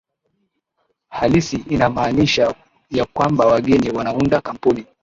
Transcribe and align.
halisi 1.09 1.55
inamaanisha 1.55 2.55
ya 2.89 3.05
kwamba 3.05 3.45
wageni 3.47 3.89
wanaunda 3.89 4.41
kampuni 4.41 4.85